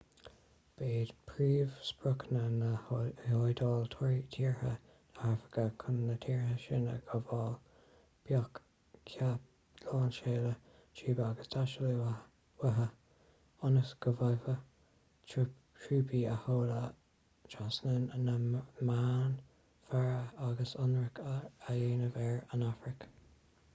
[0.77, 5.65] ba iad príomhspriocanna na hiodáile tíortha na hafraice.
[5.83, 7.51] chun na tíortha sin a ghabháil
[8.29, 8.57] bheadh
[9.11, 10.55] ​​ceap lainseála
[11.01, 12.87] trúpaí ag teastáil uathu
[13.65, 15.39] ionas go bhféadfadh
[15.85, 16.91] trúpaí a sheoladh
[17.53, 17.95] trasna
[18.27, 18.39] na
[18.91, 20.19] meánmhara
[20.51, 21.39] agus ionradh a
[21.69, 23.07] dhéanamh ar an afraic